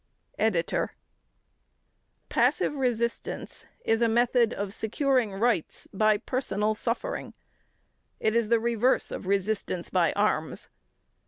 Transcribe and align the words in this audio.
EDITOR: 0.39 0.95
Passive 2.27 2.73
resistance 2.73 3.67
is 3.85 4.01
a 4.01 4.07
method 4.09 4.51
of 4.51 4.73
securing 4.73 5.31
rights 5.33 5.87
by 5.93 6.17
personal 6.17 6.73
suffering; 6.73 7.35
it 8.19 8.33
is 8.35 8.49
the 8.49 8.59
reverse 8.59 9.11
of 9.11 9.27
resistance 9.27 9.91
by 9.91 10.11
arms. 10.13 10.69